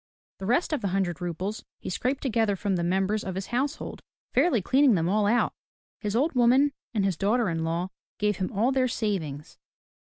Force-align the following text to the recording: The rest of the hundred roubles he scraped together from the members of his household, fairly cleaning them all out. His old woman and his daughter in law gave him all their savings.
The 0.39 0.47
rest 0.47 0.73
of 0.73 0.81
the 0.81 0.87
hundred 0.87 1.21
roubles 1.21 1.63
he 1.77 1.91
scraped 1.91 2.23
together 2.23 2.55
from 2.55 2.75
the 2.75 2.83
members 2.83 3.23
of 3.23 3.35
his 3.35 3.45
household, 3.53 4.01
fairly 4.33 4.59
cleaning 4.59 4.95
them 4.95 5.07
all 5.07 5.27
out. 5.27 5.53
His 5.99 6.15
old 6.15 6.33
woman 6.33 6.71
and 6.91 7.05
his 7.05 7.15
daughter 7.15 7.49
in 7.49 7.63
law 7.63 7.89
gave 8.17 8.37
him 8.37 8.51
all 8.51 8.71
their 8.71 8.87
savings. 8.87 9.59